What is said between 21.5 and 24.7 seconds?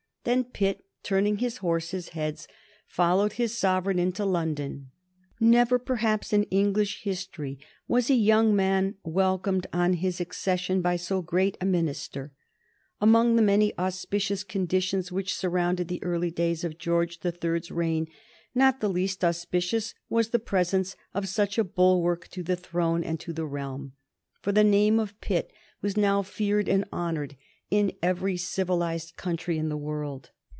a bulwark to the throne and to the realm. For the